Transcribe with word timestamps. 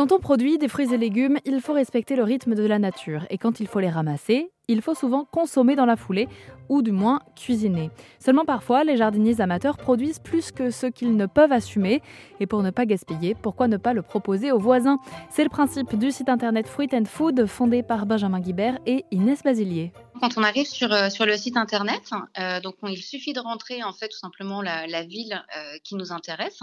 Quand 0.00 0.12
on 0.12 0.18
produit 0.18 0.56
des 0.56 0.68
fruits 0.68 0.94
et 0.94 0.96
légumes, 0.96 1.36
il 1.44 1.60
faut 1.60 1.74
respecter 1.74 2.16
le 2.16 2.22
rythme 2.22 2.54
de 2.54 2.64
la 2.64 2.78
nature. 2.78 3.26
Et 3.28 3.36
quand 3.36 3.60
il 3.60 3.66
faut 3.66 3.80
les 3.80 3.90
ramasser, 3.90 4.50
il 4.70 4.82
faut 4.82 4.94
souvent 4.94 5.24
consommer 5.24 5.76
dans 5.76 5.86
la 5.86 5.96
foulée, 5.96 6.28
ou 6.68 6.82
du 6.82 6.92
moins 6.92 7.20
cuisiner. 7.34 7.90
Seulement 8.18 8.44
parfois, 8.44 8.84
les 8.84 8.96
jardiniers 8.96 9.40
amateurs 9.40 9.76
produisent 9.76 10.20
plus 10.20 10.52
que 10.52 10.70
ce 10.70 10.86
qu'ils 10.86 11.16
ne 11.16 11.26
peuvent 11.26 11.52
assumer. 11.52 12.00
Et 12.38 12.46
pour 12.46 12.62
ne 12.62 12.70
pas 12.70 12.86
gaspiller, 12.86 13.34
pourquoi 13.34 13.66
ne 13.66 13.76
pas 13.76 13.92
le 13.92 14.02
proposer 14.02 14.52
aux 14.52 14.58
voisins? 14.58 14.98
C'est 15.30 15.42
le 15.42 15.50
principe 15.50 15.98
du 15.98 16.12
site 16.12 16.28
internet 16.28 16.68
Fruit 16.68 16.88
and 16.92 17.06
Food, 17.06 17.46
fondé 17.46 17.82
par 17.82 18.06
Benjamin 18.06 18.38
Guibert 18.38 18.78
et 18.86 19.04
Inès 19.10 19.42
Basilier. 19.42 19.92
Quand 20.20 20.36
on 20.36 20.42
arrive 20.42 20.66
sur, 20.66 20.92
euh, 20.92 21.08
sur 21.08 21.26
le 21.26 21.36
site 21.36 21.56
internet, 21.56 22.10
euh, 22.38 22.60
donc 22.60 22.76
il 22.86 23.02
suffit 23.02 23.32
de 23.32 23.40
rentrer 23.40 23.82
en 23.82 23.92
fait 23.92 24.08
tout 24.08 24.18
simplement 24.18 24.62
la, 24.62 25.02
ville 25.02 25.42
euh, 25.56 25.78
qui 25.82 25.96
nous 25.96 26.12
intéresse 26.12 26.60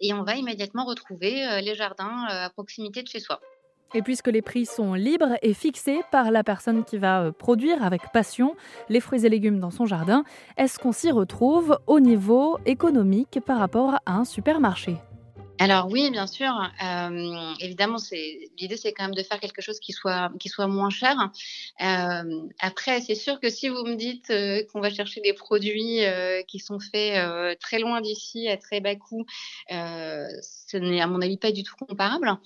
et 0.00 0.12
on 0.12 0.22
va 0.22 0.36
immédiatement 0.36 0.84
retrouver 0.84 1.60
les 1.62 1.74
jardins 1.74 2.26
à 2.28 2.50
proximité 2.50 3.02
de 3.02 3.08
chez 3.08 3.18
soi. 3.18 3.40
Et 3.94 4.02
puisque 4.02 4.28
les 4.28 4.42
prix 4.42 4.66
sont 4.66 4.94
libres 4.94 5.36
et 5.42 5.54
fixés 5.54 6.00
par 6.10 6.30
la 6.30 6.44
personne 6.44 6.84
qui 6.84 6.98
va 6.98 7.32
produire 7.32 7.82
avec 7.82 8.02
passion 8.12 8.54
les 8.88 9.00
fruits 9.00 9.24
et 9.24 9.28
légumes 9.28 9.60
dans 9.60 9.70
son 9.70 9.86
jardin, 9.86 10.24
est-ce 10.58 10.78
qu'on 10.78 10.92
s'y 10.92 11.10
retrouve 11.10 11.78
au 11.86 11.98
niveau 11.98 12.58
économique 12.66 13.40
par 13.46 13.58
rapport 13.58 13.94
à 14.04 14.16
un 14.16 14.24
supermarché? 14.24 14.96
Alors 15.60 15.88
oui, 15.90 16.10
bien 16.10 16.26
sûr. 16.26 16.52
Euh, 16.84 17.54
évidemment, 17.58 17.98
l'idée, 18.58 18.76
c'est 18.76 18.92
quand 18.92 19.04
même 19.04 19.14
de 19.14 19.22
faire 19.22 19.40
quelque 19.40 19.60
chose 19.60 19.80
qui 19.80 19.92
soit 19.92 20.66
moins 20.68 20.90
cher. 20.90 21.30
Euh, 21.80 22.48
après, 22.60 23.00
c'est 23.00 23.16
sûr 23.16 23.40
que 23.40 23.50
si 23.50 23.68
vous 23.68 23.84
me 23.84 23.96
dites 23.96 24.30
euh, 24.30 24.62
qu'on 24.72 24.80
va 24.80 24.90
chercher 24.90 25.20
des 25.20 25.32
produits 25.32 26.00
qui 26.46 26.58
sont 26.60 26.78
faits 26.78 27.58
très 27.60 27.78
loin 27.78 28.00
d'ici 28.00 28.48
à 28.48 28.56
très 28.56 28.80
bas 28.80 28.94
coût, 28.94 29.24
ce 29.68 30.76
n'est 30.76 31.00
à 31.00 31.06
mon 31.06 31.20
avis 31.20 31.36
pas 31.36 31.50
du 31.50 31.62
tout 31.64 31.74
comparable. 31.76 32.36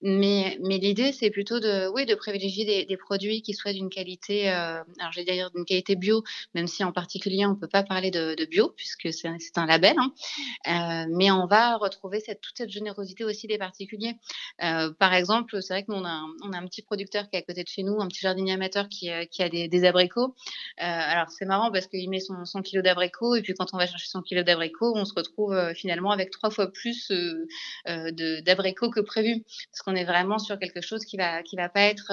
Mais 0.00 0.58
l'idée, 0.60 1.12
c'est 1.12 1.30
plutôt 1.30 1.60
de 1.60 1.88
oui 1.94 2.06
de 2.06 2.14
privilégier 2.14 2.86
des, 2.86 2.96
produits 2.96 3.42
qui 3.42 3.52
soient 3.52 3.72
d'une 3.72 3.90
qualité, 3.90 4.48
alors 4.48 5.12
j'ai 5.12 5.24
dire 5.24 5.50
d'une 5.50 5.64
qualité 5.64 5.96
bio, 5.96 6.22
même 6.54 6.66
si 6.66 6.84
en 6.84 6.92
particulier 6.92 7.46
on 7.46 7.54
peut 7.54 7.68
pas 7.68 7.82
parler 7.82 8.10
de, 8.10 8.34
de 8.34 8.44
bio 8.44 8.72
puisque 8.76 9.12
c'est 9.12 9.28
un 9.56 9.66
label. 9.66 9.96
Hein. 10.66 11.06
mais 11.10 11.30
on 11.30 11.46
va 11.46 11.76
retrouver 11.76 12.20
cette 12.20 12.40
toute 12.40 12.61
cette 12.62 12.70
générosité 12.70 13.24
aussi 13.24 13.46
des 13.46 13.58
particuliers. 13.58 14.14
Euh, 14.62 14.92
par 14.98 15.14
exemple, 15.14 15.60
c'est 15.62 15.74
vrai 15.74 15.82
que 15.82 15.90
nous, 15.90 15.98
on 15.98 16.04
a, 16.04 16.58
un, 16.58 16.66
petit 16.66 16.82
producteur 16.82 17.28
qui 17.28 17.36
est 17.36 17.40
à 17.40 17.42
côté 17.42 17.64
de 17.64 17.68
chez 17.68 17.82
nous, 17.82 18.00
un 18.00 18.06
petit 18.06 18.20
jardinier 18.20 18.52
amateur 18.52 18.88
qui, 18.88 19.10
euh, 19.10 19.24
a 19.38 19.48
des, 19.48 19.84
abricots. 19.84 20.34
Euh, 20.80 20.84
alors, 20.84 21.28
c'est 21.30 21.44
marrant 21.44 21.72
parce 21.72 21.88
qu'il 21.88 22.08
met 22.08 22.20
son, 22.20 22.62
kilo 22.62 22.82
d'abricots 22.82 23.34
et 23.34 23.42
puis 23.42 23.54
quand 23.54 23.66
on 23.72 23.78
va 23.78 23.86
chercher 23.86 24.06
son 24.06 24.22
kilo 24.22 24.42
d'abricots, 24.44 24.92
on 24.94 25.04
se 25.04 25.14
retrouve 25.14 25.72
finalement 25.74 26.12
avec 26.12 26.30
trois 26.30 26.50
fois 26.50 26.70
plus 26.70 27.10
d'abricots 27.84 28.90
que 28.90 29.00
prévu. 29.00 29.42
Parce 29.72 29.82
qu'on 29.84 29.96
est 29.96 30.04
vraiment 30.04 30.38
sur 30.38 30.58
quelque 30.58 30.80
chose 30.80 31.04
qui 31.04 31.16
va, 31.16 31.42
qui 31.42 31.56
va 31.56 31.68
pas 31.68 31.82
être 31.82 32.12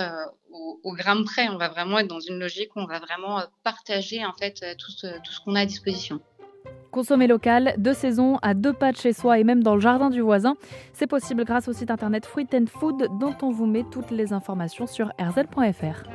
au, 0.52 0.94
gramme 0.94 1.25
près. 1.25 1.47
On 1.50 1.58
va 1.58 1.69
vraiment 1.69 2.00
être 2.00 2.08
dans 2.08 2.19
une 2.19 2.39
logique 2.39 2.75
où 2.75 2.80
on 2.80 2.88
va 2.88 3.00
vraiment 3.00 3.44
partager 3.63 4.25
en 4.25 4.34
fait 4.34 4.66
tout 4.78 4.91
ce 4.91 5.39
qu'on 5.45 5.56
a 5.56 5.61
à 5.61 5.66
disposition. 5.66 6.19
Consommer 6.92 7.28
local, 7.28 7.76
de 7.78 7.94
saison, 7.94 8.38
à 8.42 8.54
deux 8.54 8.73
pas 8.73 8.92
de 8.92 8.98
chez 8.98 9.14
soi 9.14 9.40
et 9.40 9.44
même 9.44 9.62
dans 9.62 9.76
le 9.76 9.82
jardin 9.82 10.09
du 10.09 10.22
voisin, 10.22 10.56
c'est 10.94 11.08
possible 11.08 11.46
grâce 11.46 11.68
au 11.68 11.73
site 11.73 11.92
internet 11.92 12.26
Fruit 12.26 12.48
and 12.54 12.66
Food 12.68 13.08
dont 13.20 13.36
on 13.42 13.52
vous 13.52 13.68
met 13.68 13.86
toutes 13.92 14.12
les 14.12 14.34
informations 14.34 14.88
sur 14.88 15.08
rz.fr. 15.20 16.09